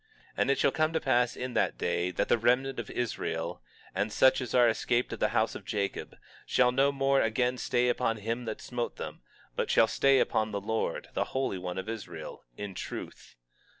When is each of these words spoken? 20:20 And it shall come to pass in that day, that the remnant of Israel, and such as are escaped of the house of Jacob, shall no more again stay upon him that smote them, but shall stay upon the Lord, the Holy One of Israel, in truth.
20:20 0.33 0.33
And 0.37 0.49
it 0.49 0.57
shall 0.57 0.71
come 0.71 0.93
to 0.93 0.99
pass 0.99 1.35
in 1.35 1.53
that 1.53 1.77
day, 1.77 2.09
that 2.09 2.27
the 2.27 2.39
remnant 2.39 2.79
of 2.79 2.89
Israel, 2.89 3.61
and 3.93 4.11
such 4.11 4.41
as 4.41 4.55
are 4.55 4.67
escaped 4.67 5.13
of 5.13 5.19
the 5.19 5.27
house 5.27 5.53
of 5.53 5.63
Jacob, 5.63 6.17
shall 6.47 6.71
no 6.71 6.91
more 6.91 7.21
again 7.21 7.55
stay 7.59 7.87
upon 7.87 8.17
him 8.17 8.45
that 8.45 8.61
smote 8.61 8.95
them, 8.95 9.21
but 9.55 9.69
shall 9.69 9.85
stay 9.85 10.17
upon 10.19 10.49
the 10.49 10.59
Lord, 10.59 11.09
the 11.13 11.25
Holy 11.37 11.59
One 11.59 11.77
of 11.77 11.87
Israel, 11.87 12.43
in 12.57 12.73
truth. 12.73 13.35